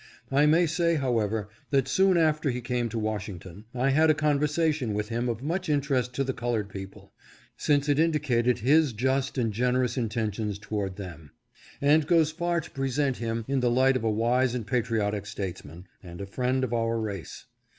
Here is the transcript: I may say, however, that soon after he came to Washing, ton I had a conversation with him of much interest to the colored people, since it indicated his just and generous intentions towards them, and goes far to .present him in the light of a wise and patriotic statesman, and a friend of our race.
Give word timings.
I 0.31 0.47
may 0.47 0.65
say, 0.65 0.95
however, 0.95 1.47
that 1.69 1.87
soon 1.87 2.17
after 2.17 2.49
he 2.49 2.59
came 2.59 2.89
to 2.89 2.97
Washing, 2.97 3.37
ton 3.37 3.65
I 3.75 3.91
had 3.91 4.09
a 4.09 4.15
conversation 4.15 4.95
with 4.95 5.09
him 5.09 5.29
of 5.29 5.43
much 5.43 5.69
interest 5.69 6.15
to 6.15 6.23
the 6.23 6.33
colored 6.33 6.69
people, 6.69 7.13
since 7.55 7.87
it 7.87 7.99
indicated 7.99 8.57
his 8.57 8.93
just 8.93 9.37
and 9.37 9.53
generous 9.53 9.97
intentions 9.97 10.57
towards 10.57 10.97
them, 10.97 11.33
and 11.81 12.07
goes 12.07 12.31
far 12.31 12.61
to 12.61 12.71
.present 12.71 13.17
him 13.17 13.45
in 13.47 13.59
the 13.59 13.69
light 13.69 13.95
of 13.95 14.03
a 14.03 14.09
wise 14.09 14.55
and 14.55 14.65
patriotic 14.65 15.27
statesman, 15.27 15.85
and 16.01 16.19
a 16.19 16.25
friend 16.25 16.63
of 16.63 16.73
our 16.73 16.99
race. 16.99 17.45